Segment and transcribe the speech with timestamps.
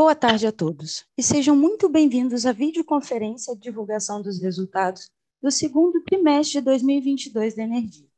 [0.00, 5.10] Boa tarde a todos e sejam muito bem-vindos à videoconferência de divulgação dos resultados
[5.42, 8.08] do segundo trimestre de 2022 da Energia.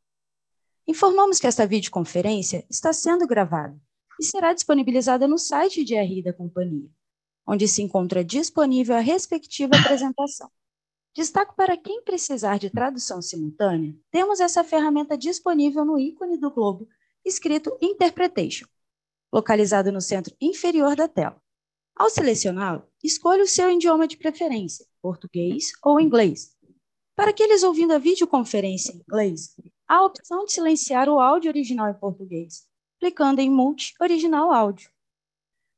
[0.86, 3.76] Informamos que esta videoconferência está sendo gravada
[4.20, 6.88] e será disponibilizada no site de RI da companhia,
[7.44, 10.48] onde se encontra disponível a respectiva apresentação.
[11.16, 16.88] Destaco para quem precisar de tradução simultânea, temos essa ferramenta disponível no ícone do globo
[17.24, 18.68] escrito Interpretation,
[19.32, 21.41] localizado no centro inferior da tela.
[21.94, 26.56] Ao selecioná-lo, escolha o seu idioma de preferência, português ou inglês.
[27.14, 29.54] Para aqueles ouvindo a videoconferência em inglês,
[29.86, 32.66] há a opção de silenciar o áudio original em português,
[32.98, 34.90] clicando em Multi Original Áudio.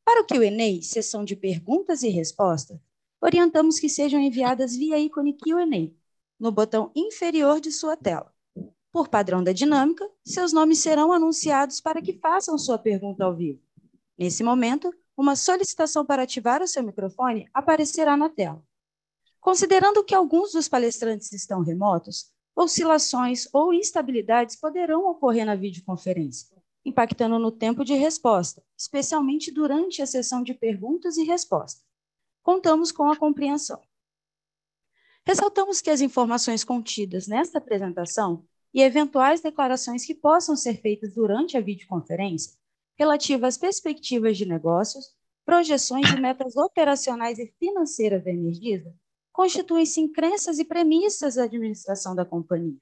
[0.05, 2.79] Para o Q&A, sessão de perguntas e respostas,
[3.21, 5.91] orientamos que sejam enviadas via ícone Q&A,
[6.39, 8.33] no botão inferior de sua tela.
[8.93, 13.61] Por padrão da dinâmica, seus nomes serão anunciados para que façam sua pergunta ao vivo.
[14.17, 18.63] Nesse momento, uma solicitação para ativar o seu microfone aparecerá na tela.
[19.41, 27.39] Considerando que alguns dos palestrantes estão remotos, oscilações ou instabilidades poderão ocorrer na videoconferência, impactando
[27.39, 31.85] no tempo de resposta, especialmente durante a sessão de perguntas e respostas.
[32.43, 33.81] Contamos com a compreensão.
[35.27, 41.57] Ressaltamos que as informações contidas nesta apresentação e eventuais declarações que possam ser feitas durante
[41.57, 42.53] a videoconferência
[42.99, 45.15] relativa às perspectivas de negócios,
[45.45, 48.95] projeções e metas operacionais e financeiras da Energisa
[49.33, 52.79] constituem-se em crenças e premissas da administração da companhia,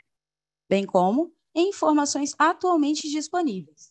[0.68, 3.90] bem como em informações atualmente disponíveis.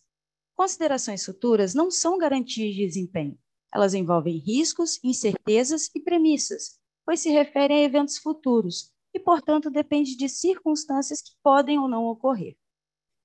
[0.54, 3.36] Considerações futuras não são garantias de desempenho.
[3.74, 10.16] Elas envolvem riscos, incertezas e premissas, pois se referem a eventos futuros e, portanto, depende
[10.16, 12.56] de circunstâncias que podem ou não ocorrer.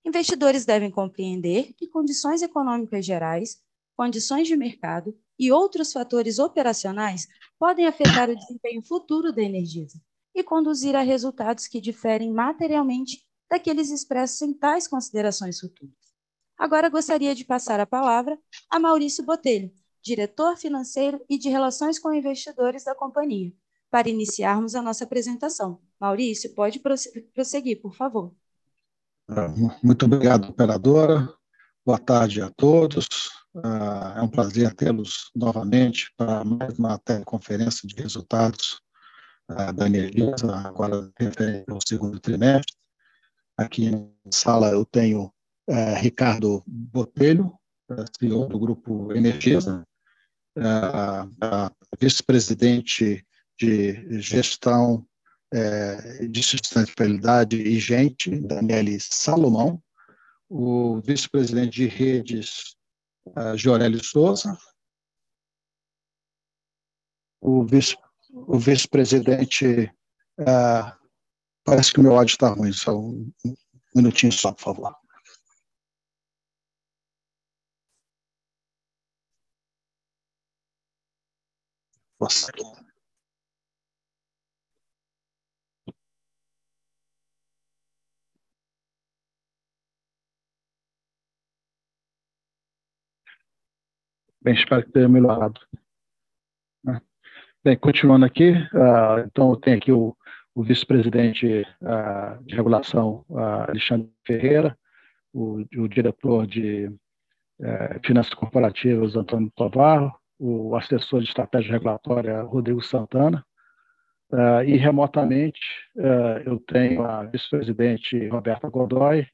[0.08, 3.62] Investidores devem compreender que condições econômicas gerais,
[3.94, 7.28] condições de mercado e outros fatores operacionais
[7.60, 10.02] podem afetar o desempenho futuro da Energisa
[10.34, 15.98] e conduzir a resultados que diferem materialmente daqueles expressos em tais considerações futuras.
[16.58, 22.14] Agora gostaria de passar a palavra a Maurício Botelho, diretor financeiro e de relações com
[22.14, 23.52] investidores da companhia,
[23.92, 25.82] para iniciarmos a nossa apresentação.
[26.00, 26.80] Maurício, pode
[27.34, 28.34] prosseguir, por favor.
[29.30, 29.50] Ah,
[29.84, 31.28] muito obrigado, operadora.
[31.86, 33.08] Boa tarde a todos.
[33.62, 38.80] Ah, é um prazer tê-los novamente para mais uma teleconferência de resultados
[39.50, 42.74] ah, da Energisa, agora referente ao segundo trimestre.
[43.58, 45.34] Aqui na sala eu tenho
[45.68, 47.54] eh, Ricardo Botelho,
[48.18, 49.86] CEO do Grupo Energisa,
[52.00, 53.26] vice-presidente
[53.60, 55.06] de gestão
[55.54, 59.82] é, de sustentabilidade e gente, Daniele Salomão,
[60.50, 62.76] o vice-presidente de redes,
[63.28, 64.58] uh, Jorélio Souza,
[67.42, 67.96] o vice,
[68.32, 69.92] o vice-presidente,
[70.40, 71.08] uh,
[71.64, 73.32] parece que o meu áudio está ruim, só um
[73.96, 74.96] minutinho só, por favor.
[82.20, 82.52] Nossa.
[94.42, 95.60] Bem, espero que tenha melhorado.
[96.84, 97.02] Né?
[97.64, 100.16] Bem, continuando aqui, uh, então eu tenho aqui o,
[100.54, 104.78] o vice-presidente uh, de regulação, uh, Alexandre Ferreira,
[105.34, 106.92] o, o diretor de
[108.06, 113.44] finanças corporativas, Antônio Tovarro, o assessor de estratégia regulatória, Rodrigo Santana,
[114.64, 115.60] e remotamente
[116.46, 119.28] eu tenho a vice-presidente Roberta Godoy,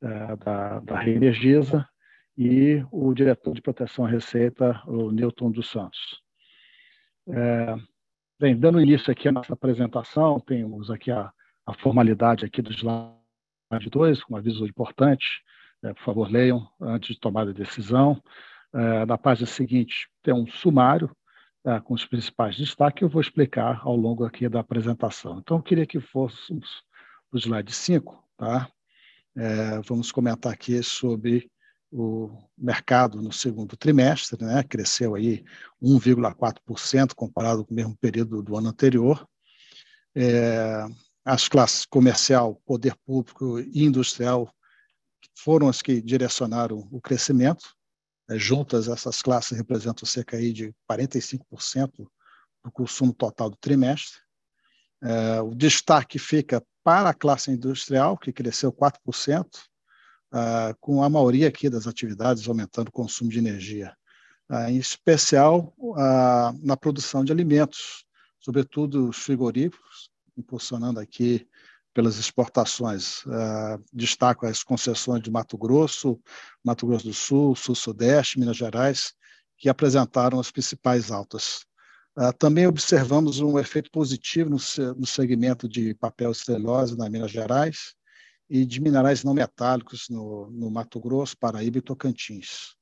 [0.00, 1.84] da, da Reenergisa,
[2.36, 6.20] e o diretor de proteção à receita, o Newton dos Santos.
[7.28, 7.76] É,
[8.38, 11.32] bem, dando início aqui à nossa apresentação, temos aqui a,
[11.64, 15.42] a formalidade aqui do slide 2, um aviso importante,
[15.82, 18.20] é, por favor, leiam antes de tomar a decisão.
[18.72, 21.14] É, na página seguinte, tem um sumário
[21.64, 25.38] é, com os principais destaques, que eu vou explicar ao longo aqui da apresentação.
[25.38, 26.82] Então, eu queria que fôssemos
[27.30, 28.68] o slide 5, tá?
[29.36, 31.50] É, vamos comentar aqui sobre
[31.96, 35.44] o mercado no segundo trimestre, né, cresceu aí
[35.80, 39.24] 1,4% comparado com o mesmo período do ano anterior.
[40.12, 40.84] É,
[41.24, 44.52] as classes comercial, poder público e industrial
[45.36, 47.64] foram as que direcionaram o crescimento.
[48.28, 52.08] É, juntas, essas classes representam cerca aí de 45%
[52.64, 54.18] do consumo total do trimestre.
[55.00, 59.46] É, o destaque fica para a classe industrial, que cresceu 4%,
[60.36, 63.96] ah, com a maioria aqui das atividades aumentando o consumo de energia.
[64.68, 65.72] em especial
[66.60, 68.04] na produção de alimentos,
[68.40, 71.46] sobretudo os frigoríficos, impulsionando aqui
[71.94, 73.22] pelas exportações.
[73.92, 76.20] destaco as concessões de Mato Grosso,
[76.64, 79.14] Mato Grosso do Sul, Sul-Sudeste, Minas Gerais,
[79.56, 81.64] que apresentaram as principais altas.
[82.40, 87.94] também observamos um efeito positivo no, segmento de papel e celulose na Minas Gerais
[88.54, 92.76] e de minerais não metálicos no, no Mato Grosso, Paraíba e Tocantins.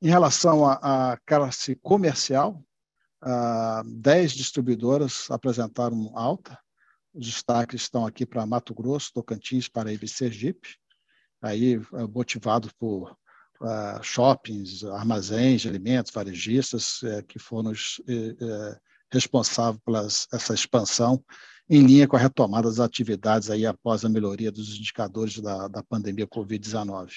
[0.00, 2.64] Em relação à classe comercial,
[3.22, 6.58] uh, 10 distribuidoras apresentaram alta.
[7.12, 10.78] Os destaques estão aqui para Mato Grosso, Tocantins, Paraíba e Sergipe,
[11.42, 13.14] aí uh, motivado por
[14.02, 18.78] shoppings, armazéns de alimentos, varejistas, uh, que foram eh, eh,
[19.10, 21.22] responsáveis por essa expansão
[21.68, 25.82] em linha com a retomada das atividades aí após a melhoria dos indicadores da, da
[25.82, 27.10] pandemia Covid-19.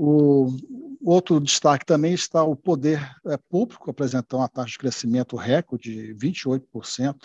[0.00, 0.56] O
[1.04, 6.14] outro destaque também está o poder é, público, apresentando uma taxa de crescimento recorde de
[6.14, 7.16] 28%,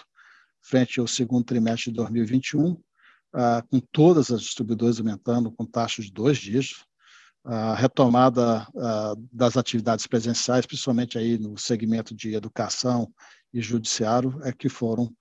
[0.59, 2.75] frente ao segundo trimestre de 2021,
[3.33, 6.85] ah, com todas as distribuidoras aumentando com taxas de dois dígitos.
[7.43, 13.11] A retomada ah, das atividades presenciais, principalmente aí no segmento de educação
[13.53, 15.13] e judiciário, é que foram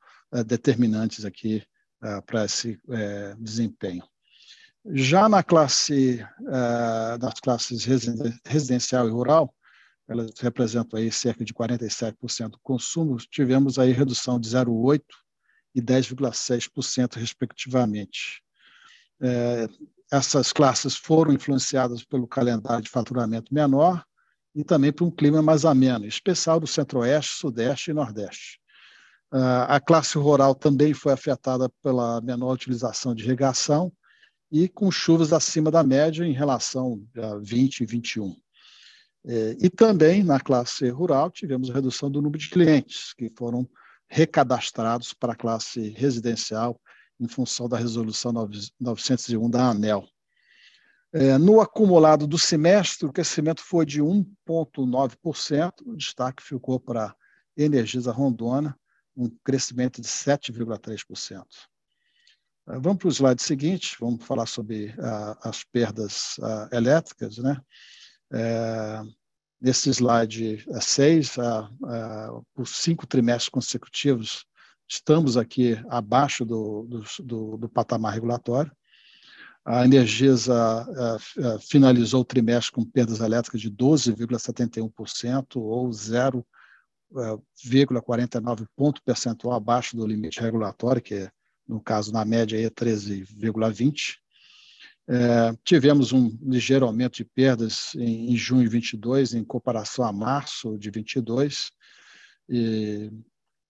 [0.46, 1.62] determinantes aqui
[2.00, 4.04] ah, para esse é, desempenho.
[4.86, 6.26] Já na classe,
[7.20, 7.84] nas classes
[8.44, 9.54] residencial e rural,
[10.08, 15.02] elas representam aí cerca de 47% do consumo, tivemos aí redução de 0,8%
[15.72, 18.42] e 10,6%, respectivamente.
[20.10, 24.04] Essas classes foram influenciadas pelo calendário de faturamento menor
[24.54, 28.60] e também por um clima mais ameno, especial do centro-oeste, sudeste e nordeste.
[29.32, 33.90] Uh, a classe rural também foi afetada pela menor utilização de irrigação
[34.50, 38.36] e com chuvas acima da média em relação a 20 e 21.
[39.24, 43.66] É, e também na classe rural tivemos a redução do número de clientes que foram
[44.08, 46.78] recadastrados para a classe residencial
[47.18, 48.32] em função da resolução
[48.78, 50.04] 901 da ANEL.
[51.14, 57.14] É, no acumulado do semestre, o crescimento foi de 1,9%, o destaque ficou para
[57.56, 58.74] Energisa Rondônia,
[59.16, 61.44] um crescimento de 7,3%.
[62.66, 67.38] Ah, vamos para o slide seguinte, vamos falar sobre uh, as perdas uh, elétricas.
[67.38, 67.60] Né?
[68.32, 69.02] É,
[69.60, 74.46] nesse slide 6, uh, por cinco trimestres consecutivos,
[74.88, 78.72] estamos aqui abaixo do, do, do, do patamar regulatório.
[79.64, 80.84] A Energisa
[81.70, 85.92] finalizou o trimestre com perdas elétricas de 12,71%, ou
[87.12, 91.30] 0,49 ponto percentual abaixo do limite regulatório, que é
[91.66, 94.18] no caso, na média, é 13,20.
[95.08, 100.12] É, tivemos um ligeiro aumento de perdas em, em junho de 22, em comparação a
[100.12, 101.70] março de 22,
[102.48, 103.10] e,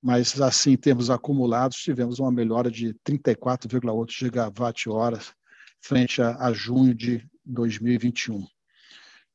[0.02, 5.32] mas, assim, em termos acumulados, tivemos uma melhora de 34,8 gigawatt-horas
[5.80, 8.44] frente a, a junho de 2021.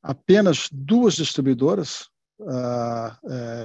[0.02, 2.08] Apenas duas distribuidoras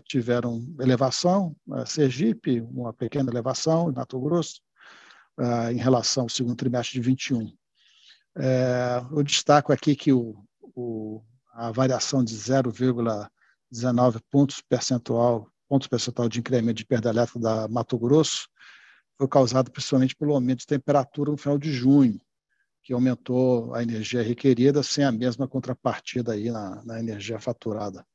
[0.05, 4.61] tiveram elevação, uh, Sergipe, uma pequena elevação, Mato Grosso,
[5.39, 7.53] uh, em relação ao segundo trimestre de 21.
[8.35, 10.35] É, eu destaco aqui que o,
[10.75, 11.21] o,
[11.53, 17.97] a variação de 0,19 pontos percentual, pontos percentual de incremento de perda elétrica da Mato
[17.97, 18.47] Grosso
[19.17, 22.19] foi causado principalmente pelo aumento de temperatura no final de junho,
[22.81, 28.05] que aumentou a energia requerida sem a mesma contrapartida aí na, na energia faturada.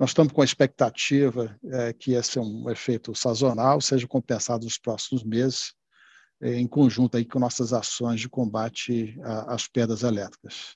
[0.00, 4.78] Nós estamos com a expectativa é, que esse é um efeito sazonal, seja compensado nos
[4.78, 5.74] próximos meses,
[6.40, 9.14] é, em conjunto aí com nossas ações de combate
[9.46, 10.74] às perdas elétricas.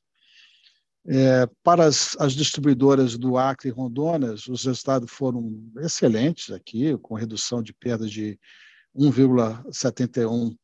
[1.06, 7.14] É, para as, as, distribuidoras do Acre e Rondônia, os resultados foram excelentes aqui, com
[7.14, 8.38] redução de perdas de
[8.94, 10.56] 1,71 uh,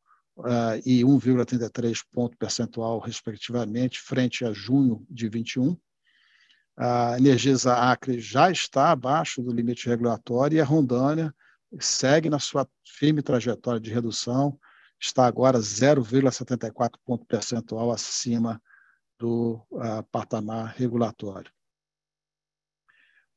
[0.85, 5.75] e 1,33 uh, ponto percentual, respectivamente, frente a junho de 21.
[6.83, 11.31] A Energisa Acre já está abaixo do limite regulatório e a Rondônia
[11.79, 14.59] segue na sua firme trajetória de redução,
[14.99, 18.59] está agora 0,74 ponto percentual acima
[19.19, 21.51] do uh, patamar regulatório.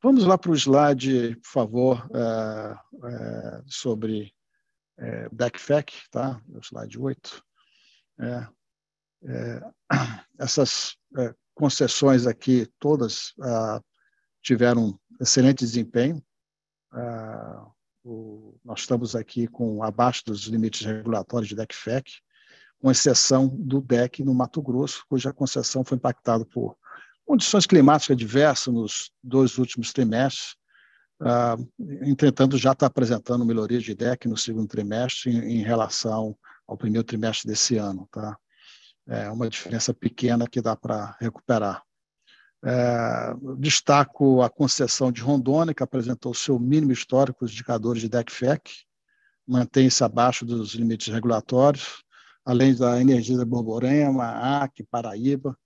[0.03, 4.35] Vamos lá para o slide, por favor, uh, uh, sobre
[4.99, 6.41] uh, DECFEC, tá?
[6.49, 7.45] o slide 8.
[8.21, 8.49] É,
[9.27, 9.61] é,
[10.41, 10.97] essas
[11.55, 13.33] concessões aqui, todas
[14.43, 16.23] tiveram excelente desempenho.
[18.05, 22.11] O, nós estamos aqui com abaixo dos limites regulatórios de DECFEC,
[22.79, 26.77] com exceção do DEC no Mato Grosso, cuja concessão foi impactada por
[27.25, 30.57] condições climáticas diversas nos dois últimos trimestres,
[31.21, 31.57] ah,
[32.03, 37.05] entretanto, já está apresentando melhoria de DEC no segundo trimestre em, em relação ao primeiro
[37.05, 38.09] trimestre desse ano.
[38.11, 38.37] Tá?
[39.07, 41.83] É uma diferença pequena que dá para recuperar.
[42.65, 48.71] É, destaco a concessão de Rondônia, que apresentou seu mínimo histórico, os indicadores de DECFEC,
[49.47, 52.03] mantém-se abaixo dos limites regulatórios,
[52.45, 54.25] além da energia da Borborema,
[54.63, 55.57] Acre, Paraíba,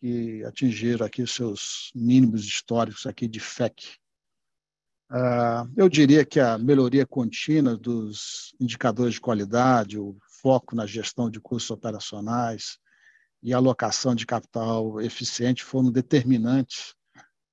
[0.00, 3.96] que atingiram aqui seus mínimos históricos aqui de FEC.
[5.10, 11.30] Uh, eu diria que a melhoria contínua dos indicadores de qualidade, o foco na gestão
[11.30, 12.78] de custos operacionais,
[13.44, 16.94] e alocação de capital eficiente foram determinantes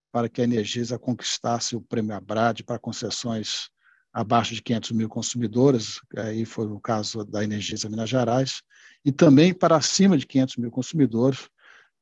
[0.10, 3.70] para que a Energisa conquistasse o prêmio Abrad para concessões
[4.14, 8.62] abaixo de 500 mil consumidores, aí foi o caso da Energisa Minas Gerais,
[9.06, 11.50] e também para acima de 500 mil consumidores,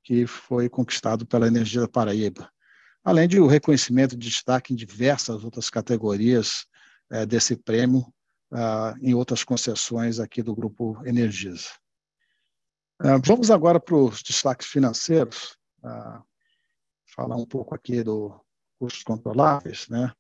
[0.04, 2.50] que foi conquistado pela Energisa Paraíba.
[3.04, 6.66] Além de o reconhecimento de destaque em diversas outras categorias
[7.12, 8.06] é, desse prêmio,
[8.52, 11.70] ah, em outras concessões aqui do Grupo Energisa.
[13.02, 16.22] Ah, vamos agora para os destaques financeiros, uh,
[17.16, 18.38] falar um pouco aqui do
[18.78, 19.88] custos controláveis.
[19.88, 20.12] Né?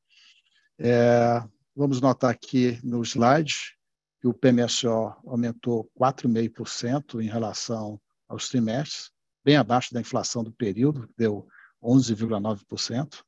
[0.79, 1.43] É,
[1.75, 3.77] vamos notar aqui no slide
[4.21, 9.12] que o PMSO aumentou 4,5% em relação aos trimestres,
[9.43, 11.45] bem abaixo da inflação do período, deu
[11.83, 13.21] 11,9%.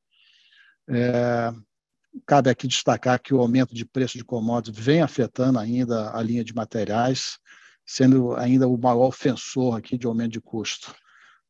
[0.90, 1.52] É,
[2.26, 6.44] cabe aqui destacar que o aumento de preço de commodities vem afetando ainda a linha
[6.44, 7.38] de materiais,
[7.86, 10.96] sendo ainda o maior ofensor aqui de aumento de custo,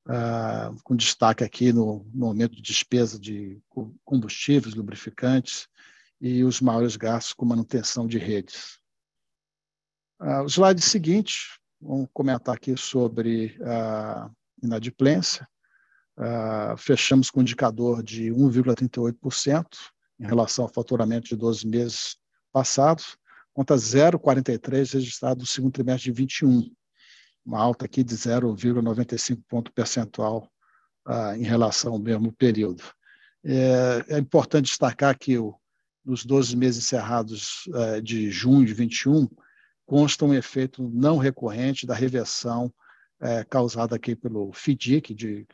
[0.07, 3.61] uh, com destaque aqui no, no aumento de despesa de
[4.03, 5.67] combustíveis, lubrificantes
[6.19, 8.79] e os maiores gastos com manutenção de redes.
[10.19, 14.29] Uh, o slide seguinte, vamos comentar aqui sobre a
[14.61, 15.47] inadimplência.
[16.17, 19.65] Uh, fechamos com um indicador de 1,38%
[20.19, 22.17] em relação ao faturamento de 12 meses
[22.51, 23.17] passados,
[23.53, 26.71] contra 0,43 registrado no segundo trimestre de 21,
[27.45, 30.49] uma alta aqui de 0,95 ponto percentual
[31.05, 32.83] ah, em relação ao mesmo período.
[33.43, 35.55] É, é importante destacar que o,
[36.05, 39.27] nos 12 meses encerrados eh, de junho de 21,
[39.85, 42.73] consta um efeito não recorrente da reversão
[43.19, 45.47] eh, causada aqui pelo FDIC de,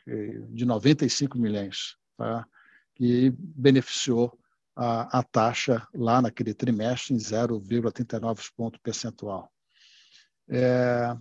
[0.50, 2.46] de 95 milhões, tá?
[2.94, 4.38] que beneficiou
[4.78, 9.50] a, a taxa lá naquele trimestre em 0,39 ponto percentual.
[10.48, 11.16] É,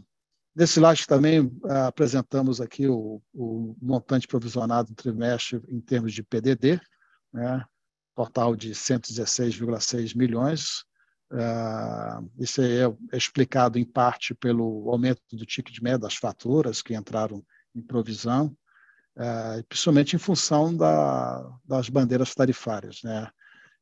[0.56, 1.52] nesse slide também
[1.88, 6.80] apresentamos aqui o, o, montante provisionado no trimestre em termos de PDD,
[7.34, 7.66] né,
[8.16, 10.86] total de 116,6 milhões.
[11.30, 16.96] Uh, isso é, é, explicado em parte pelo aumento do ticket médio das faturas que
[16.96, 17.44] entraram
[17.76, 18.56] em provisão,
[19.18, 23.02] uh, principalmente em função da, das bandeiras tarifárias.
[23.04, 23.30] Né?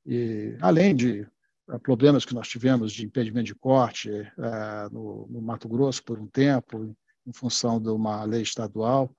[0.05, 1.21] E, além de
[1.67, 6.19] uh, problemas que nós tivemos de impedimento de corte uh, no, no, Mato Grosso por
[6.19, 6.95] um tempo,
[7.25, 9.15] em função de uma lei estadual,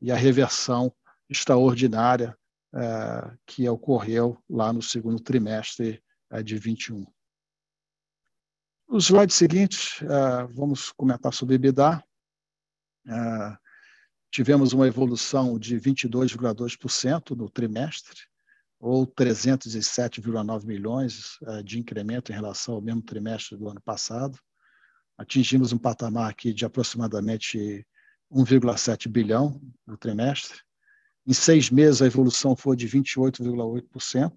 [0.00, 0.92] e a reversão
[1.28, 2.36] extraordinária
[2.74, 6.02] uh, que ocorreu lá no segundo trimestre
[6.44, 7.04] de 21.
[8.88, 10.04] No slide seguinte,
[10.54, 12.04] vamos comentar sobre EBITDA.
[14.30, 18.20] Tivemos uma evolução de 22,2% no trimestre,
[18.80, 24.38] ou 307,9 milhões eh, de incremento em relação ao mesmo trimestre do ano passado.
[25.18, 27.86] Atingimos um patamar aqui de aproximadamente
[28.32, 30.60] 1,7 bilhão no trimestre.
[31.26, 34.32] Em seis meses, a evolução foi de 28,8%,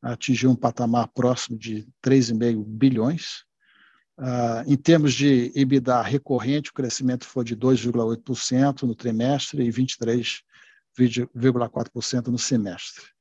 [0.00, 3.44] atingiu um patamar próximo de 3,5 bilhões.
[4.16, 12.28] Uh, em termos de EBITDA recorrente, o crescimento foi de 2,8% no trimestre e 23,4%
[12.28, 13.17] no semestre.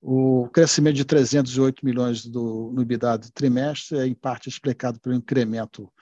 [0.00, 5.14] O crescimento de 308 milhões do, no EBITDA do trimestre é, em parte, explicado pelo
[5.14, 5.92] incremento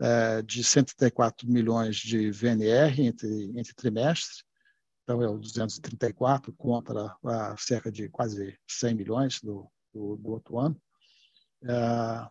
[0.00, 4.42] é, de 134 milhões de VNR entre, entre trimestres,
[5.02, 10.58] então é o 234 contra a cerca de quase 100 milhões do, do, do outro
[10.58, 10.80] ano.
[11.64, 12.26] É,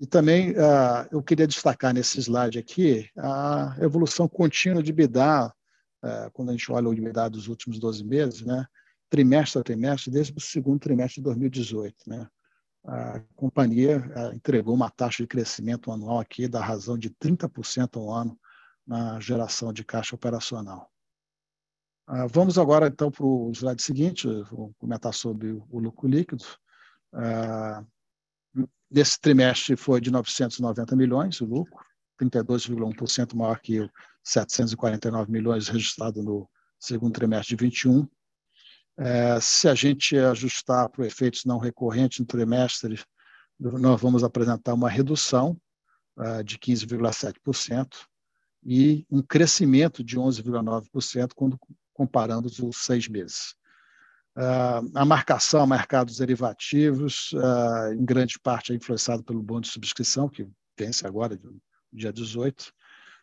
[0.00, 5.52] e também é, eu queria destacar nesse slide aqui a evolução contínua de EBITDA,
[6.04, 8.64] é, quando a gente olha o EBITDA dos últimos 12 meses, né?
[9.08, 11.96] Trimestre a trimestre, desde o segundo trimestre de 2018.
[12.06, 12.28] Né?
[12.84, 14.02] A companhia
[14.34, 18.38] entregou uma taxa de crescimento anual aqui da razão de 30% ao ano
[18.86, 20.90] na geração de caixa operacional.
[22.06, 26.42] Ah, vamos agora, então, para o slide seguinte, vou comentar sobre o lucro líquido.
[27.12, 27.84] Ah,
[28.90, 31.84] nesse trimestre foi de 990 milhões o lucro,
[32.18, 33.90] 32,1% maior que o
[34.24, 36.48] 749 milhões registrado no
[36.78, 38.08] segundo trimestre de 21.
[38.98, 43.00] É, se a gente ajustar para efeitos não recorrentes no trimestre,
[43.58, 45.56] nós vamos apresentar uma redução
[46.16, 47.88] uh, de 15,7%
[48.64, 51.58] e um crescimento de 11,9% quando
[51.92, 53.54] comparando os seis meses.
[54.36, 59.72] Uh, a marcação a mercados derivativos, uh, em grande parte, é influenciada pelo bônus de
[59.74, 61.38] subscrição, que vence agora,
[61.92, 62.72] dia 18.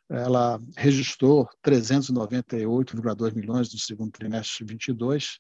[0.10, 5.40] Ela registrou 398,2 milhões no segundo trimestre de 22,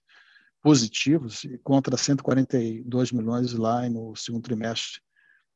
[0.66, 5.00] positivos, contra 142 milhões lá no segundo trimestre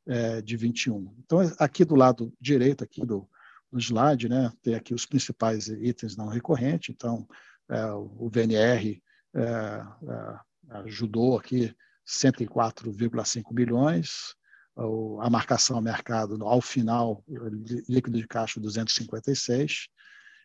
[0.06, 1.12] é, de 21.
[1.18, 3.28] Então, aqui do lado direito aqui do,
[3.72, 6.94] do slide, né, tem aqui os principais itens não recorrentes.
[6.94, 7.26] Então,
[7.68, 9.02] é, o VNR
[9.34, 10.38] é, é,
[10.84, 11.74] ajudou aqui
[12.06, 14.36] 104,5 bilhões,
[15.20, 17.24] a marcação ao mercado ao final,
[17.88, 19.88] líquido de caixa 256,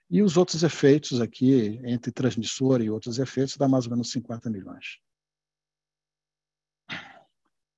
[0.10, 4.50] e os outros efeitos aqui, entre transmissora e outros efeitos, dá mais ou menos 50
[4.50, 5.00] milhões.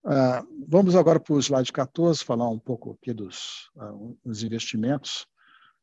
[0.03, 5.25] Uh, vamos agora para o slide 14, falar um pouco aqui dos, uh, investimentos.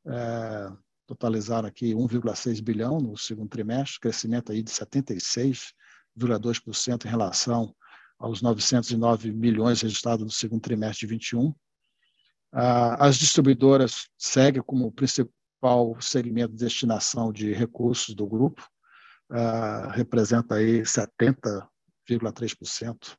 [0.05, 7.77] Uh, totalizaram aqui 1,6 bilhão no segundo trimestre, crescimento aí de 76,2% em relação
[8.19, 11.55] aos 909 milhões registrados no segundo trimestre de 21.
[12.53, 14.91] As distribuidoras seguem como
[15.64, 18.68] principal segmento de destinação de recursos do grupo,
[19.92, 23.16] representa aí 70,3%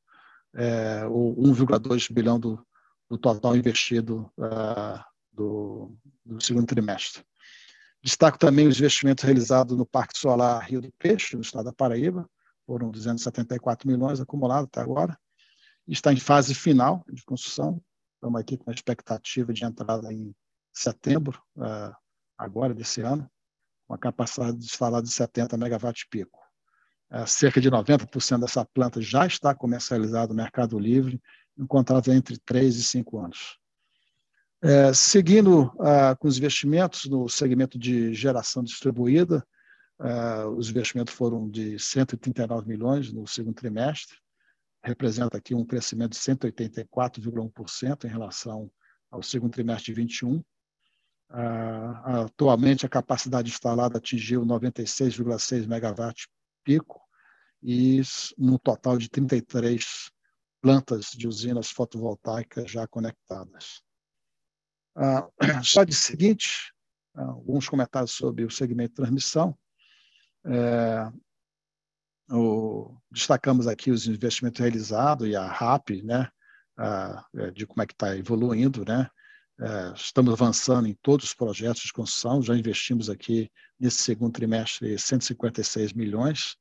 [0.54, 2.64] é, o 1,2 bilhão do,
[3.10, 7.26] do, total investido uh, do, do, segundo trimestre.
[8.02, 12.26] Destaco também os investimentos realizados no Parque Solar Rio do Peixe, no estado da Paraíba,
[12.66, 15.20] foram 274 milhões acumulados até agora.
[15.88, 17.82] Está em fase final de construção.
[18.14, 20.34] Estamos aqui com a expectativa de entrada em
[20.72, 21.94] setembro, uh,
[22.38, 23.30] agora desse ano,
[23.88, 26.40] com a capacidade de instalar de 70 megawatts pico.
[27.12, 31.22] É, cerca de 90% dessa planta já está comercializada no Mercado Livre,
[31.58, 33.60] encontrada entre 3 e 5 anos.
[34.62, 39.46] É, seguindo ah, com os investimentos no segmento de geração distribuída,
[40.00, 44.18] ah, os investimentos foram de 139 milhões no segundo trimestre,
[44.84, 48.72] representa aqui um crescimento de 184,1% em relação
[49.12, 50.44] ao segundo trimestre de 21.
[51.30, 56.28] Atualmente, a capacidade instalada atingiu 96,6 megawatts
[56.64, 57.02] pico
[57.62, 58.02] e
[58.38, 60.12] no total de 33
[60.62, 63.82] plantas de usinas fotovoltaicas já conectadas.
[64.96, 65.28] Ah,
[65.64, 66.74] só de seguinte,
[67.14, 69.58] alguns comentários sobre o segmento de transmissão.
[70.46, 71.12] É,
[72.32, 76.30] o, destacamos aqui os investimentos realizados e a RAP, né,
[76.80, 79.10] é, de como é que está evoluindo, né,
[79.60, 84.98] é, estamos avançando em todos os projetos de construção, já investimos aqui nesse segundo trimestre
[84.98, 86.58] 156 milhões.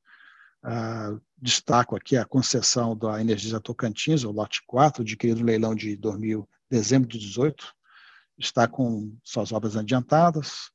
[0.66, 5.94] Ah, destaco aqui a concessão da Energisa Tocantins, o lote 4, adquirido no leilão de
[5.94, 7.66] 2000, dezembro de 18,
[8.38, 10.70] está com suas obras adiantadas,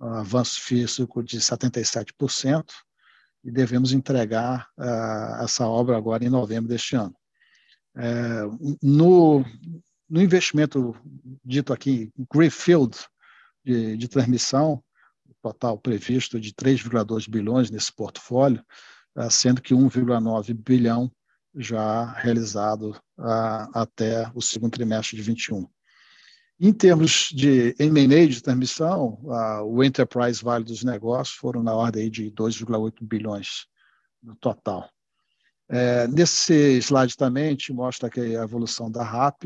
[0.00, 2.64] avanço físico de 77%,
[3.44, 7.14] e devemos entregar uh, essa obra agora em novembro deste ano.
[7.96, 8.42] É,
[8.82, 9.44] no,
[10.08, 10.94] no investimento
[11.44, 12.96] dito aqui, Greenfield,
[13.64, 14.82] de, de transmissão,
[15.42, 18.64] total previsto de 3,2 bilhões nesse portfólio,
[19.14, 21.12] ah, sendo que 1,9 bilhão
[21.54, 25.68] já realizado ah, até o segundo trimestre de 21.
[26.60, 32.10] Em termos de M&A de transmissão, ah, o enterprise value dos negócios foram na ordem
[32.10, 33.66] de 2,8 bilhões
[34.22, 34.88] no total.
[35.68, 39.44] É, nesse slide também gente mostra que a evolução da RAP,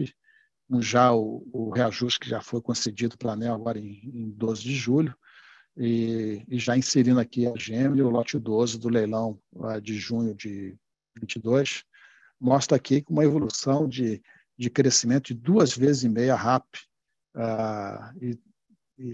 [0.80, 4.62] já o, o reajuste que já foi concedido para a ANEL agora em, em 12
[4.62, 5.14] de julho,
[5.76, 10.34] e, e, já inserindo aqui a Gemini, o lote 12 do leilão uh, de junho
[10.34, 10.76] de
[11.20, 11.84] 22,
[12.40, 14.20] mostra aqui uma evolução de,
[14.58, 16.66] de crescimento de duas vezes e meia RAP,
[17.36, 18.38] uh, e,
[18.98, 19.12] e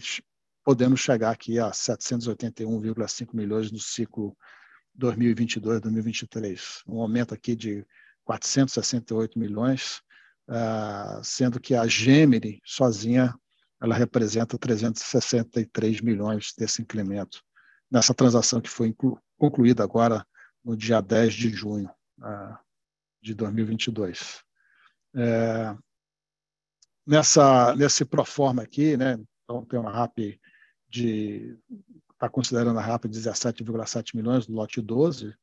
[0.64, 4.34] podendo chegar aqui a 781,5 milhões no ciclo
[4.98, 7.86] 2022-2023, um aumento aqui de
[8.24, 10.00] 468 milhões,
[10.48, 13.34] uh, sendo que a Gemini sozinha
[13.80, 17.42] ela representa 363 milhões desse incremento
[17.90, 18.94] nessa transação que foi
[19.38, 20.26] concluída agora
[20.64, 22.58] no dia 10 de junho uh,
[23.22, 24.42] de 2022.
[25.16, 25.76] É,
[27.06, 30.18] nessa nesse proforma aqui, né, então tem uma RAP
[30.88, 31.56] de
[32.12, 35.34] está considerando a RAP de 17,7 milhões do lote 12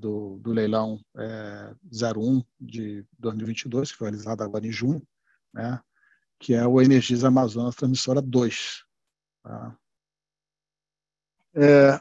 [0.00, 5.06] do, do leilão é, 01 de 2022, que foi realizado agora em junho,
[5.52, 5.80] né?
[6.38, 8.84] que é o Energisa Amazonas Transmissora 2.
[9.42, 9.76] Tá?
[11.54, 12.00] É,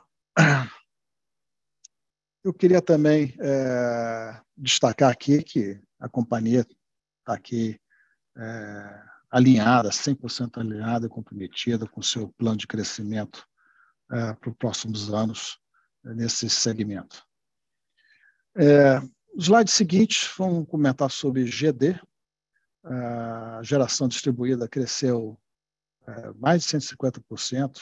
[2.43, 7.79] eu queria também é, destacar aqui que a companhia está aqui
[8.37, 13.47] é, alinhada, 100% alinhada e comprometida com o seu plano de crescimento
[14.11, 15.59] é, para os próximos anos
[16.13, 17.25] nesse segmento.
[18.55, 18.99] É,
[19.35, 21.99] os slides seguintes vão comentar sobre GD.
[22.83, 25.39] A geração distribuída cresceu
[26.07, 27.81] é, mais de 150%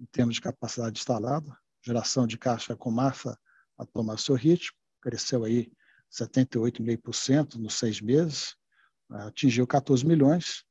[0.00, 1.56] em termos de capacidade instalada.
[1.82, 3.38] Geração de caixa com massa
[3.76, 5.70] a tomar seu ritmo, cresceu aí
[6.10, 8.56] 78,5% nos seis meses,
[9.10, 10.64] atingiu 14 milhões,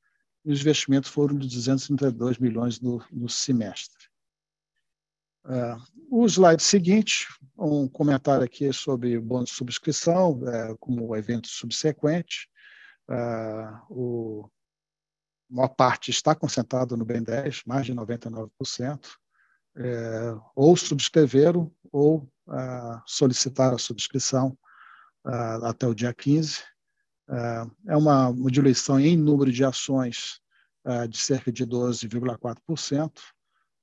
[0.45, 4.07] e os investimentos foram de 232 milhões no, no semestre.
[5.45, 5.77] Uh,
[6.09, 7.27] o slide seguinte,
[7.57, 12.47] um comentário aqui sobre bônus de subscrição, uh, como evento subsequente.
[13.09, 14.49] Uh, o,
[15.51, 18.49] a maior parte está concentrada no BEM10, mais de 99%,
[19.75, 22.27] é, ou subscreveram ou
[23.05, 24.57] solicitaram a subscrição
[25.63, 26.63] até o dia 15.
[27.87, 30.39] é uma, uma diluição em número de ações
[31.07, 33.11] de cerca de 12,4%,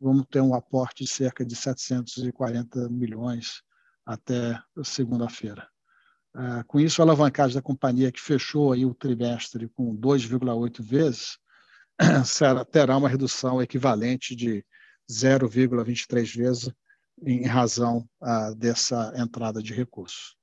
[0.01, 3.63] vamos ter um aporte de cerca de 740 milhões
[4.07, 5.69] até segunda-feira.
[6.35, 11.39] Uh, com isso, a alavancagem da companhia, que fechou aí o trimestre com 2,8 vezes,
[12.71, 14.65] terá uma redução equivalente de
[15.11, 16.73] 0,23 vezes
[17.23, 20.37] em razão uh, dessa entrada de recursos.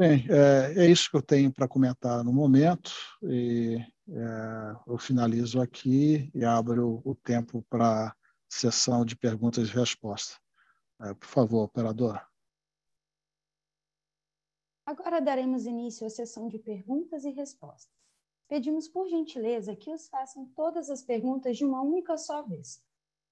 [0.00, 2.90] Bem, é, é isso que eu tenho para comentar no momento.
[3.22, 3.78] E
[4.12, 8.14] é, eu finalizo aqui e abro o tempo para
[8.48, 10.36] sessão de perguntas e respostas.
[11.00, 12.20] É, por favor, operador.
[14.84, 17.94] Agora daremos início à sessão de perguntas e respostas.
[18.48, 22.82] Pedimos por gentileza que os façam todas as perguntas de uma única só vez,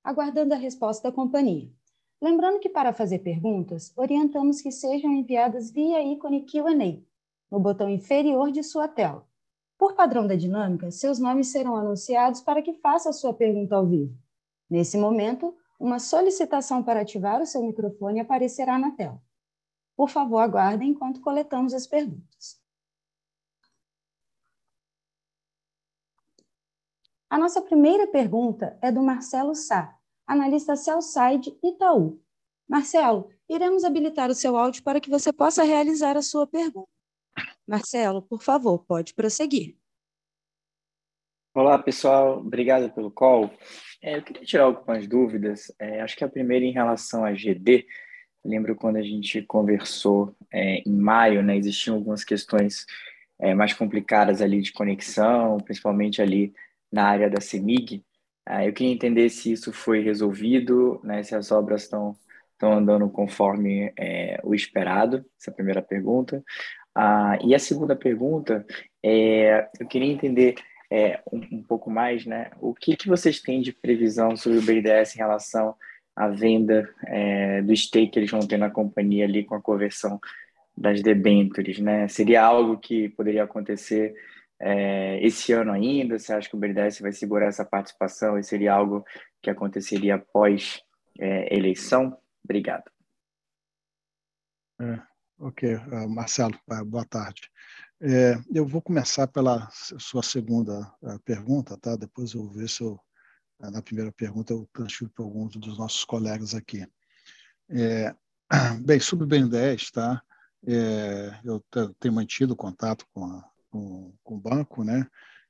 [0.04, 1.68] aguardando a resposta da companhia.
[2.22, 7.02] Lembrando que para fazer perguntas, orientamos que sejam enviadas via ícone Q&A,
[7.50, 9.27] no botão inferior de sua tela
[9.78, 13.86] por padrão da dinâmica, seus nomes serão anunciados para que faça a sua pergunta ao
[13.86, 14.12] vivo.
[14.68, 19.22] Nesse momento, uma solicitação para ativar o seu microfone aparecerá na tela.
[19.96, 22.60] Por favor, aguardem enquanto coletamos as perguntas.
[27.30, 32.20] A nossa primeira pergunta é do Marcelo Sá, analista Cellside Itaú.
[32.66, 36.97] Marcelo, iremos habilitar o seu áudio para que você possa realizar a sua pergunta.
[37.68, 39.76] Marcelo, por favor, pode prosseguir.
[41.54, 42.38] Olá, pessoal.
[42.38, 43.50] Obrigado pelo call.
[44.00, 45.70] É, eu queria tirar algumas dúvidas.
[45.78, 47.86] É, acho que a primeira em relação a GD.
[48.42, 52.86] lembro quando a gente conversou é, em maio, né, existiam algumas questões
[53.38, 56.54] é, mais complicadas ali de conexão, principalmente ali
[56.90, 58.02] na área da CEMIG.
[58.48, 62.16] É, eu queria entender se isso foi resolvido, né, se as obras estão
[62.58, 65.24] estão andando conforme é, o esperado?
[65.38, 66.42] Essa é a primeira pergunta.
[67.00, 68.66] Ah, e a segunda pergunta,
[69.04, 70.56] é, eu queria entender
[70.90, 72.50] é, um, um, pouco mais, né?
[72.60, 75.76] O que, que vocês têm de previsão sobre o BDS em relação
[76.16, 80.18] à venda é, do stake que eles vão ter na companhia ali com a conversão
[80.76, 82.08] das debentures, né?
[82.08, 84.12] Seria algo que poderia acontecer
[84.60, 86.18] é, esse ano ainda?
[86.18, 89.04] Você acha que o BDS vai segurar essa participação e seria algo
[89.40, 90.82] que aconteceria após
[91.16, 92.18] é, eleição?
[92.44, 92.90] Obrigado.
[95.40, 97.48] Ok, uh, Marcelo, uh, boa tarde.
[98.00, 101.94] É, eu vou começar pela sua segunda uh, pergunta, tá?
[101.94, 102.98] Depois eu vou ver se eu,
[103.60, 106.84] na primeira pergunta eu transfiro para alguns dos nossos colegas aqui.
[107.70, 108.12] É,
[108.84, 110.20] bem, sobre o BN10, tá?
[110.66, 111.64] É, eu
[112.00, 115.06] tenho mantido contato com, a, com, com, o banco, né?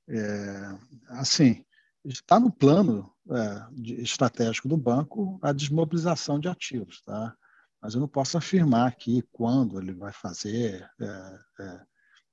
[0.06, 1.64] É, assim,
[2.04, 7.34] está no plano é, estratégico do banco a desmobilização de ativos, tá?
[7.80, 11.86] Mas eu não posso afirmar aqui quando ele vai fazer, é, é,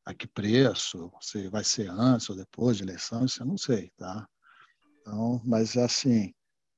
[0.06, 3.92] a que preço, se vai ser antes ou depois de eleição, isso eu não sei,
[3.98, 4.28] tá?
[5.02, 6.34] Então, mas assim,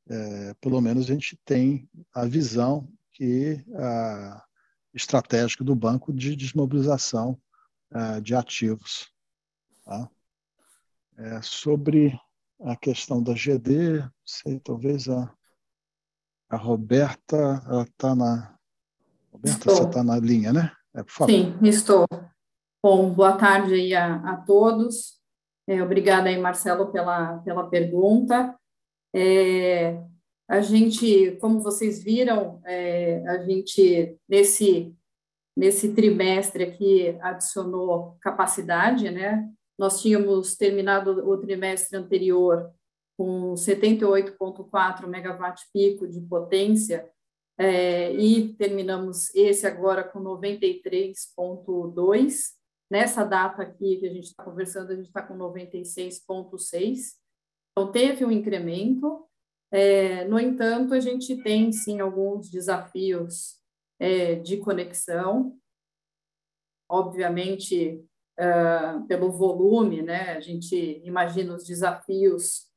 [0.09, 4.45] é, pelo menos a gente tem a visão que a
[4.93, 7.39] estratégica do banco de desmobilização
[7.91, 9.11] é, de ativos,
[9.83, 10.09] tá?
[11.17, 12.19] É, sobre
[12.61, 15.33] a questão da GD, sei, talvez a,
[16.49, 18.56] a Roberta está na
[19.31, 19.75] Roberta, estou.
[19.75, 20.71] você está na linha, né?
[20.95, 22.05] É, Sim, estou.
[22.83, 25.17] Bom, boa tarde aí a, a todos.
[25.67, 28.55] É, obrigada aí, Marcelo, pela, pela pergunta.
[29.13, 30.01] É,
[30.49, 34.95] a gente, como vocês viram, é, a gente, nesse,
[35.55, 39.49] nesse trimestre aqui, adicionou capacidade, né?
[39.77, 42.71] Nós tínhamos terminado o trimestre anterior
[43.17, 47.09] com 78,4 megawatt pico de potência
[47.57, 52.55] é, e terminamos esse agora com 93,2.
[52.89, 57.15] Nessa data aqui que a gente está conversando, a gente está com 96,6.
[57.71, 59.25] Então, teve um incremento.
[59.71, 63.57] É, no entanto, a gente tem, sim, alguns desafios
[63.99, 65.57] é, de conexão.
[66.89, 68.01] Obviamente,
[68.39, 70.31] uh, pelo volume, né?
[70.31, 72.67] A gente imagina os desafios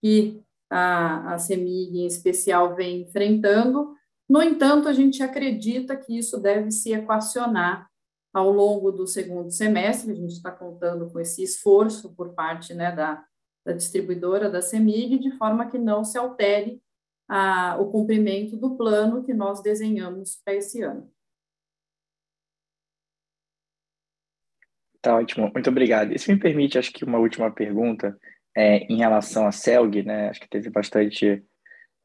[0.00, 3.94] que a, a CEMIG, em especial, vem enfrentando,
[4.28, 7.88] no entanto, a gente acredita que isso deve se equacionar
[8.32, 12.94] ao longo do segundo semestre, a gente está contando com esse esforço por parte né,
[12.94, 13.24] da,
[13.64, 16.82] da distribuidora da CEMIG, de forma que não se altere
[17.28, 21.10] a, o cumprimento do plano que nós desenhamos para esse ano.
[25.00, 26.12] Tá ótimo, muito obrigado.
[26.12, 28.18] E se me permite, acho que uma última pergunta
[28.56, 30.28] é, em relação à CELG, né?
[30.28, 31.44] Acho que teve bastante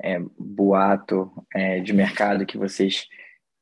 [0.04, 3.08] é, boato é, de mercado que vocês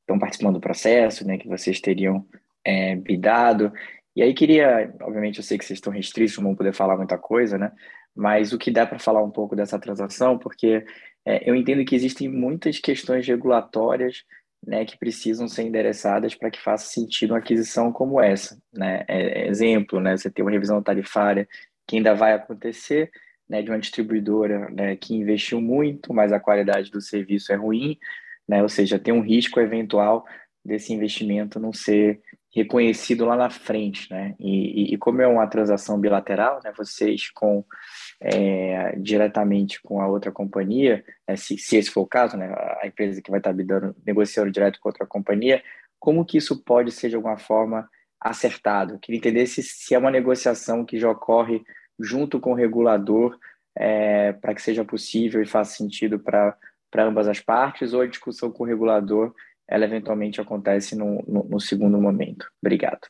[0.01, 2.25] estão participando do processo, né, que vocês teriam
[2.65, 3.71] é, bidado.
[4.15, 7.17] E aí queria, obviamente, eu sei que vocês estão restritos, não vão poder falar muita
[7.17, 7.71] coisa, né?
[8.13, 10.83] Mas o que dá para falar um pouco dessa transação, porque
[11.25, 14.25] é, eu entendo que existem muitas questões regulatórias
[14.65, 18.61] né, que precisam ser endereçadas para que faça sentido uma aquisição como essa.
[18.73, 19.05] Né?
[19.07, 21.47] É, exemplo, né, você tem uma revisão tarifária
[21.87, 23.09] que ainda vai acontecer,
[23.51, 27.97] né, de uma distribuidora né, que investiu muito, mas a qualidade do serviço é ruim,
[28.47, 30.25] né, ou seja, tem um risco eventual
[30.63, 32.21] desse investimento não ser
[32.55, 34.35] reconhecido lá na frente, né?
[34.37, 36.73] E, e, e como é uma transação bilateral, né?
[36.77, 37.63] Vocês com
[38.21, 42.53] é, diretamente com a outra companhia, né, se, se esse for o caso, né?
[42.81, 45.63] A empresa que vai estar bidando, negociando direto com outra companhia,
[45.97, 48.99] como que isso pode ser de alguma forma acertado?
[48.99, 51.63] queria entender se, se é uma negociação que já ocorre
[51.99, 53.37] junto com o regulador
[53.75, 56.57] é, para que seja possível e faça sentido para
[56.97, 59.33] ambas as partes, ou a discussão com o regulador
[59.67, 62.45] ela eventualmente acontece no, no, no segundo momento.
[62.61, 63.07] Obrigado.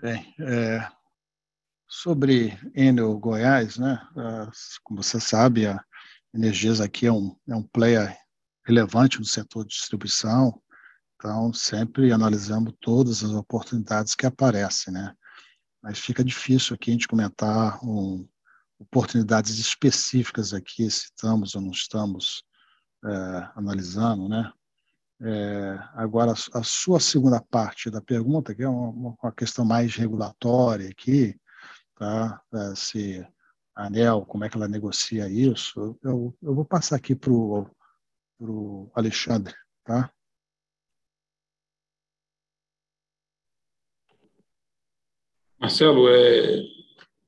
[0.00, 0.88] Bem, é,
[1.86, 4.00] sobre Enel Goiás, né,
[4.84, 5.84] como você sabe, a
[6.34, 8.16] Energias aqui é um, é um player
[8.64, 10.60] relevante no setor de distribuição,
[11.16, 15.14] então sempre analisamos todas as oportunidades que aparecem, né?
[15.82, 18.28] Mas fica difícil aqui a gente comentar um,
[18.78, 22.44] oportunidades específicas aqui, se estamos ou não estamos
[23.04, 24.52] é, analisando, né?
[25.20, 30.88] É, agora, a sua segunda parte da pergunta, que é uma, uma questão mais regulatória
[30.88, 31.36] aqui,
[31.96, 32.40] tá?
[32.54, 33.26] É, se
[33.74, 38.90] a ANEL, como é que ela negocia isso, eu, eu vou passar aqui para o
[38.94, 40.10] Alexandre, tá?
[45.68, 46.62] Marcelo, é,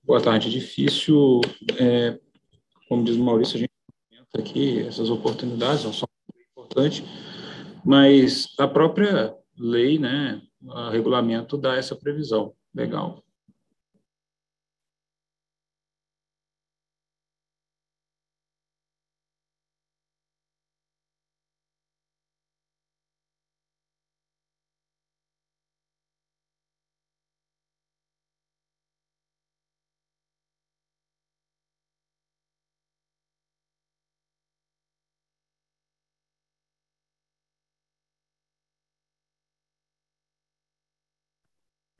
[0.02, 0.50] boa tarde.
[0.50, 1.42] Difícil,
[1.78, 2.18] é,
[2.88, 3.70] como diz o Maurício, a gente
[4.34, 6.08] aqui essas oportunidades, são
[6.50, 7.04] importantes,
[7.84, 12.54] mas a própria lei, né, o regulamento dá essa previsão.
[12.74, 13.22] Legal.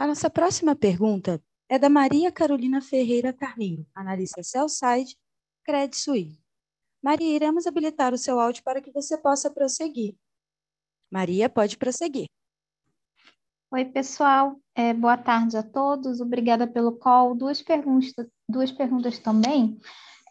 [0.00, 5.14] A nossa próxima pergunta é da Maria Carolina Ferreira Carneiro, analista Cellside,
[5.62, 6.42] Credit Suisse.
[7.02, 10.16] Maria, iremos habilitar o seu áudio para que você possa prosseguir.
[11.10, 12.24] Maria, pode prosseguir.
[13.70, 14.58] Oi, pessoal.
[14.74, 16.22] É, boa tarde a todos.
[16.22, 17.34] Obrigada pelo call.
[17.34, 19.78] Duas perguntas, duas perguntas também.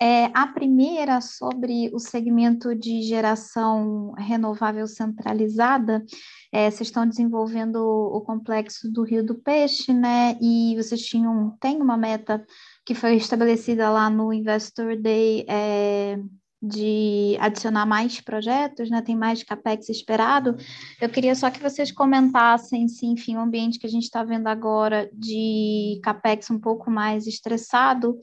[0.01, 6.05] É, a primeira sobre o segmento de geração renovável centralizada.
[6.53, 10.37] É, vocês estão desenvolvendo o complexo do Rio do Peixe, né?
[10.41, 12.45] E vocês tinham têm uma meta
[12.85, 16.17] que foi estabelecida lá no Investor Day é,
[16.61, 19.01] de adicionar mais projetos, né?
[19.01, 20.55] Tem mais capex esperado.
[21.01, 24.47] Eu queria só que vocês comentassem, se, enfim, o ambiente que a gente está vendo
[24.47, 28.17] agora de capex um pouco mais estressado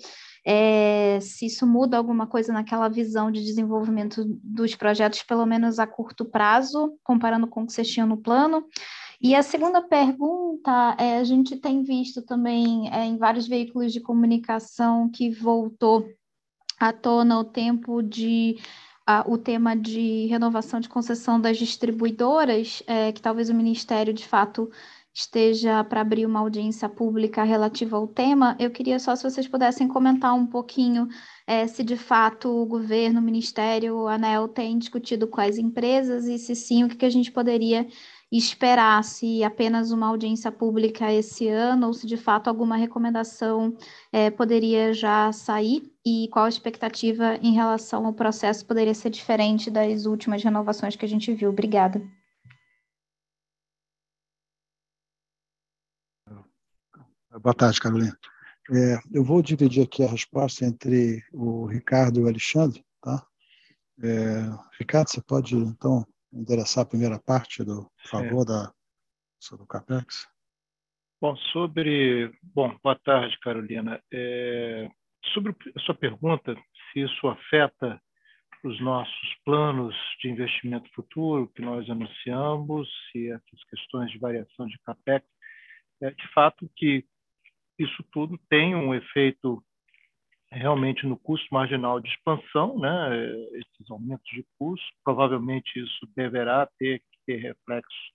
[0.49, 5.89] é, se isso muda alguma coisa naquela visão de desenvolvimento dos projetos, pelo menos a
[5.89, 8.65] curto prazo, comparando com o que vocês tinham no plano.
[9.21, 14.01] E a segunda pergunta, é, a gente tem visto também é, em vários veículos de
[14.01, 16.09] comunicação que voltou
[16.79, 18.57] à tona o tempo de
[19.09, 24.27] uh, o tema de renovação de concessão das distribuidoras, é, que talvez o Ministério de
[24.27, 24.71] fato
[25.16, 29.88] esteja para abrir uma audiência pública relativa ao tema, eu queria só se vocês pudessem
[29.88, 31.09] comentar um pouquinho
[31.46, 36.26] é, se de fato o governo, o Ministério, o ANEL tem discutido com as empresas
[36.26, 37.88] e se sim, o que, que a gente poderia
[38.31, 43.74] esperar, se apenas uma audiência pública esse ano ou se de fato alguma recomendação
[44.12, 49.70] é, poderia já sair e qual a expectativa em relação ao processo poderia ser diferente
[49.70, 51.48] das últimas renovações que a gente viu.
[51.48, 52.02] Obrigada.
[57.42, 58.18] Boa tarde, Carolina.
[58.70, 62.83] É, eu vou dividir aqui a resposta entre o Ricardo e o Alexandre.
[63.03, 63.27] Tá?
[64.03, 68.44] É, Ricardo, você pode, então, endereçar a primeira parte, do por favor, é.
[68.46, 68.72] da,
[69.38, 70.27] sobre o CAPEX?
[71.20, 72.33] Bom, sobre.
[72.42, 74.03] Bom, boa tarde, Carolina.
[74.11, 74.88] É,
[75.35, 76.57] sobre a sua pergunta,
[76.92, 78.01] se isso afeta
[78.64, 84.79] os nossos planos de investimento futuro que nós anunciamos, se essas questões de variação de
[84.79, 85.27] CAPEX,
[86.01, 87.05] é de fato que
[87.79, 89.62] isso tudo tem um efeito
[90.51, 93.31] realmente no custo marginal de expansão, né?
[93.55, 94.87] esses aumentos de custo.
[95.05, 98.12] Provavelmente isso deverá ter que ter reflexo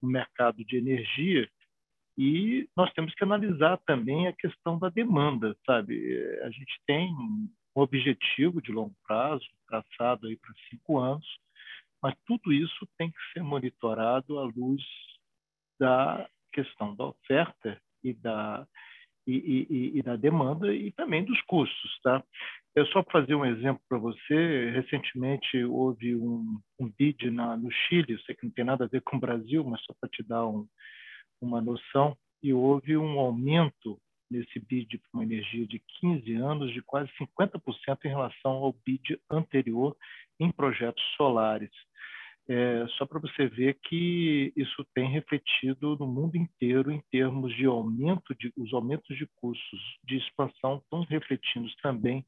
[0.00, 1.48] no mercado de energia.
[2.18, 5.94] E nós temos que analisar também a questão da demanda, sabe?
[6.42, 11.26] A gente tem um objetivo de longo prazo, traçado aí para cinco anos,
[12.02, 14.82] mas tudo isso tem que ser monitorado à luz
[15.78, 17.78] da questão da oferta
[18.10, 18.66] e da
[19.26, 22.22] e, e, e, da demanda e também dos custos, tá?
[22.76, 24.70] Eu só fazer um exemplo para você.
[24.70, 28.88] Recentemente houve um, um bid na, no Chile, eu sei que não tem nada a
[28.88, 30.68] ver com o Brasil, mas só para te dar um,
[31.40, 33.98] uma noção, e houve um aumento
[34.30, 39.18] nesse bid para uma energia de 15 anos de quase 50% em relação ao bid
[39.30, 39.96] anterior
[40.38, 41.70] em projetos solares.
[42.48, 47.66] É, só para você ver que isso tem refletido no mundo inteiro em termos de
[47.66, 52.24] aumento de os aumentos de custos de expansão estão refletindo também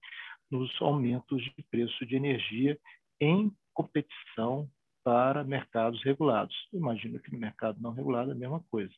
[0.50, 2.76] nos aumentos de preço de energia
[3.20, 4.68] em competição
[5.04, 6.54] para mercados regulados.
[6.72, 8.92] Imagino que no mercado não regulado é a mesma coisa.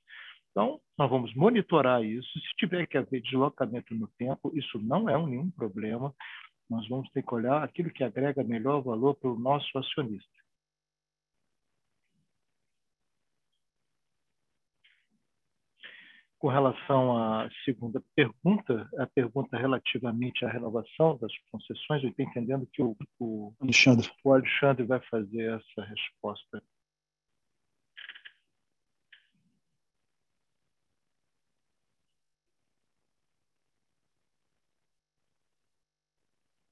[0.51, 2.29] Então, nós vamos monitorar isso.
[2.33, 6.13] Se tiver que haver deslocamento no tempo, isso não é nenhum problema.
[6.69, 10.40] Nós vamos ter que olhar aquilo que agrega melhor valor para o nosso acionista.
[16.41, 22.67] Com relação à segunda pergunta, a pergunta relativamente à renovação das concessões, eu estou entendendo
[22.73, 24.11] que o, o, Alexandre.
[24.25, 26.63] o Alexandre vai fazer essa resposta.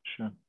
[0.02, 0.47] Alexandre.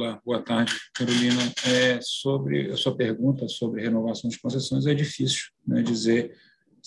[0.00, 1.40] Olá, boa tarde, Carolina.
[1.66, 6.38] É, sobre a sua pergunta sobre renovação de concessões, é difícil né, dizer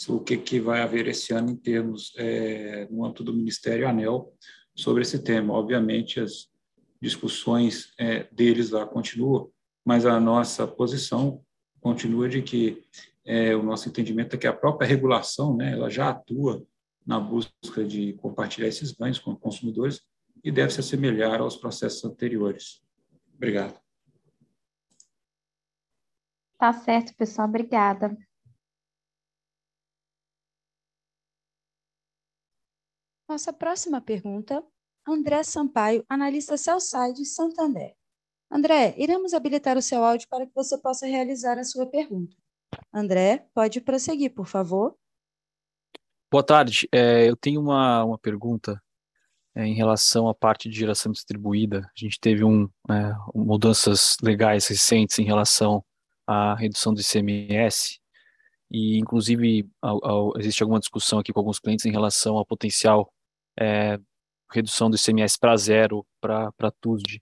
[0.07, 4.33] o que, que vai haver esse ano em termos é, no âmbito do Ministério ANEL
[4.73, 5.53] sobre esse tema.
[5.53, 6.47] Obviamente, as
[7.01, 9.51] discussões é, deles lá continuam,
[9.83, 11.43] mas a nossa posição
[11.81, 12.81] continua de que
[13.25, 16.65] é, o nosso entendimento é que a própria regulação né, ela já atua
[17.05, 19.99] na busca de compartilhar esses ganhos com consumidores
[20.41, 22.89] e deve se assemelhar aos processos anteriores.
[23.41, 23.73] Obrigado.
[26.59, 27.47] Tá certo, pessoal.
[27.47, 28.15] Obrigada.
[33.27, 34.63] Nossa próxima pergunta,
[35.07, 37.95] André Sampaio, analista Cellside Santander.
[38.51, 42.37] André, iremos habilitar o seu áudio para que você possa realizar a sua pergunta.
[42.93, 44.95] André, pode prosseguir, por favor.
[46.29, 46.87] Boa tarde.
[46.91, 48.79] É, eu tenho uma, uma pergunta
[49.55, 51.79] é, em relação à parte de geração distribuída.
[51.95, 55.83] A gente teve um, é, mudanças legais recentes em relação
[56.25, 57.99] à redução do ICMS
[58.69, 63.11] e, inclusive, ao, ao, existe alguma discussão aqui com alguns clientes em relação à potencial
[63.59, 63.99] é,
[64.51, 67.21] redução do ICMS para zero para TUSD.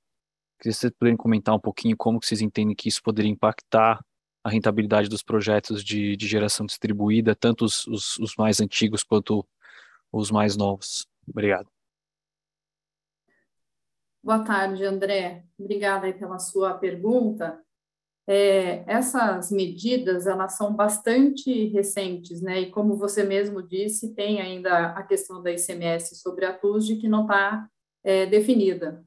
[0.60, 4.00] Queria vocês poderem comentar um pouquinho como que vocês entendem que isso poderia impactar
[4.44, 9.46] a rentabilidade dos projetos de, de geração distribuída, tanto os, os, os mais antigos quanto
[10.12, 11.08] os mais novos.
[11.28, 11.79] Obrigado.
[14.22, 15.46] Boa tarde, André.
[15.58, 17.58] Obrigada pela sua pergunta.
[18.28, 22.60] É, essas medidas, elas são bastante recentes, né?
[22.60, 27.08] E como você mesmo disse, tem ainda a questão da ICMS sobre a TUSD que
[27.08, 27.70] não está
[28.04, 29.06] é, definida.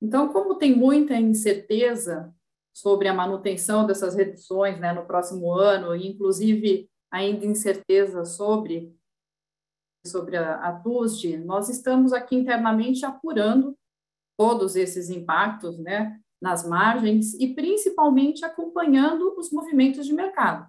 [0.00, 2.34] Então, como tem muita incerteza
[2.74, 8.96] sobre a manutenção dessas reduções né, no próximo ano, e inclusive ainda incerteza sobre,
[10.06, 13.76] sobre a, a TUSD, nós estamos aqui internamente apurando
[14.36, 20.66] todos esses impactos né, nas margens e principalmente acompanhando os movimentos de mercado,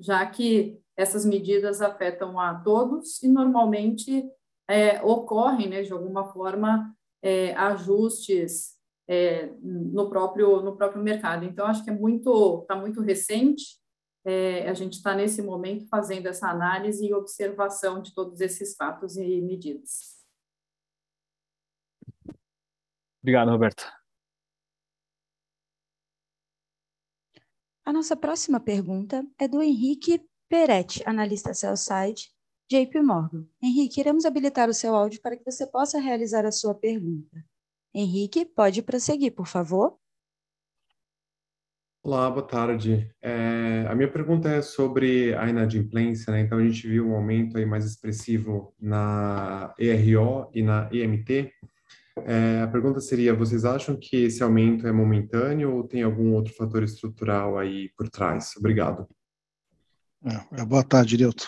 [0.00, 4.24] já que essas medidas afetam a todos e normalmente
[4.68, 8.76] é, ocorrem, né, de alguma forma, é, ajustes
[9.08, 11.44] é, no próprio no próprio mercado.
[11.44, 13.80] Então acho que é muito está muito recente.
[14.24, 19.16] É, a gente está nesse momento fazendo essa análise e observação de todos esses fatos
[19.16, 20.21] e medidas.
[23.22, 23.84] Obrigado, Roberta.
[27.84, 32.30] A nossa próxima pergunta é do Henrique Peretti, analista sell-side,
[32.70, 33.46] JP Morgan.
[33.62, 37.44] Henrique, iremos habilitar o seu áudio para que você possa realizar a sua pergunta.
[37.94, 39.98] Henrique, pode prosseguir, por favor.
[42.02, 43.08] Olá, boa tarde.
[43.22, 46.40] É, a minha pergunta é sobre a inadimplência, né?
[46.40, 51.52] Então a gente viu um aumento aí mais expressivo na ERO e na EMT.
[52.18, 56.52] É, a pergunta seria: vocês acham que esse aumento é momentâneo ou tem algum outro
[56.54, 58.52] fator estrutural aí por trás?
[58.56, 59.08] Obrigado.
[60.24, 61.46] É, é boa tarde, Nilton.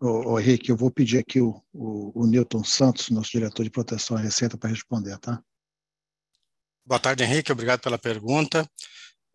[0.00, 3.70] Ô, ô, Henrique, eu vou pedir aqui o, o, o Newton Santos, nosso diretor de
[3.70, 5.42] proteção à receita, para responder, tá?
[6.84, 7.52] Boa tarde, Henrique.
[7.52, 8.68] Obrigado pela pergunta.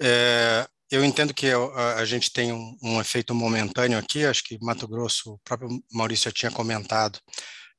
[0.01, 4.25] É, eu entendo que a, a gente tem um, um, efeito momentâneo aqui.
[4.25, 7.19] Acho que Mato Grosso, o próprio Maurício já tinha comentado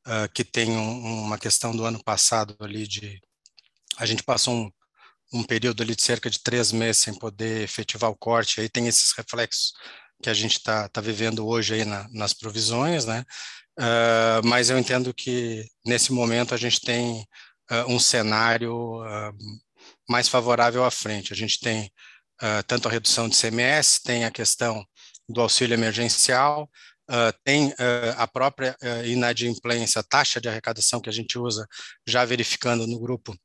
[0.07, 3.20] uh, que tem um, uma questão do ano passado ali de
[3.98, 4.70] a gente passou um,
[5.32, 8.61] um período ali de cerca de três meses sem poder efetivar o corte.
[8.61, 9.72] Aí tem esses reflexos
[10.22, 13.24] que a gente está tá vivendo hoje aí na, nas provisões, né?
[13.78, 17.20] Uh, mas eu entendo que nesse momento a gente tem
[17.70, 19.36] uh, um cenário uh,
[20.09, 21.32] mais favorável à frente.
[21.32, 21.90] A gente tem
[22.66, 24.84] tanto a redução de CMS, tem a questão
[25.26, 26.70] do auxílio emergencial,
[27.44, 27.72] tem
[28.16, 31.66] a própria inadimplência, a taxa de arrecadação que a gente usa,
[32.07, 33.36] já verificando no grupo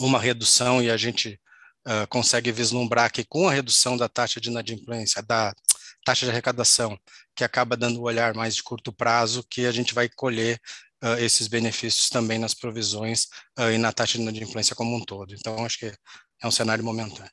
[0.00, 1.38] uma redução e a gente
[2.08, 5.54] consegue vislumbrar que com a redução da taxa de inadimplência, da
[6.04, 6.98] taxa de arrecadação,
[7.34, 10.60] que acaba dando o um olhar mais de curto prazo, que a gente vai colher
[11.02, 13.24] uh, esses benefícios também nas provisões
[13.58, 15.34] uh, e na taxa de inadimplência como um todo.
[15.34, 15.86] Então, acho que
[16.42, 17.32] é um cenário momentâneo.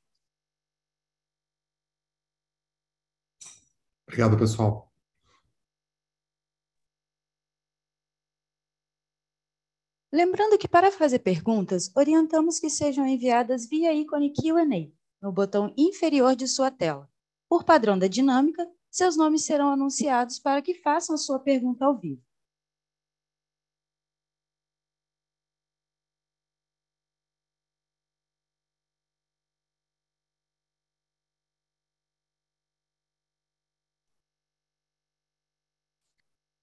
[4.08, 4.91] Obrigado, pessoal.
[10.14, 14.90] Lembrando que para fazer perguntas, orientamos que sejam enviadas via ícone Q&A,
[15.22, 17.10] no botão inferior de sua tela.
[17.50, 21.98] Por padrão da dinâmica, seus nomes serão anunciados para que façam a sua pergunta ao
[21.98, 22.22] vivo.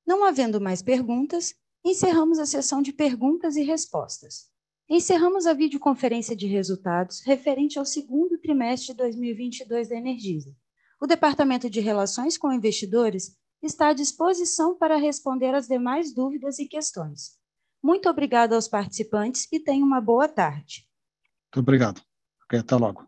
[0.05, 1.55] Não havendo mais perguntas,
[1.91, 4.49] encerramos a sessão de perguntas e respostas.
[4.89, 10.55] Encerramos a videoconferência de resultados referente ao segundo trimestre de 2022 da Energisa
[11.01, 16.67] o Departamento de Relações com Investidores está à disposição para responder às demais dúvidas e
[16.67, 17.39] questões.
[17.83, 20.89] Muito obrigado aos participantes e tenham uma boa tarde.
[21.45, 22.03] Muito obrigado.
[22.53, 23.08] Até logo.